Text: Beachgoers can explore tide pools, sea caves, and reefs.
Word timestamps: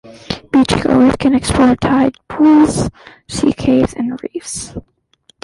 Beachgoers 0.51 1.15
can 1.19 1.35
explore 1.35 1.75
tide 1.75 2.17
pools, 2.27 2.89
sea 3.27 3.53
caves, 3.53 3.93
and 3.93 4.19
reefs. 4.23 4.73